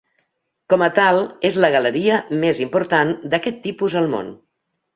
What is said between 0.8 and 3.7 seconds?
a tal és la galeria més important d'aquest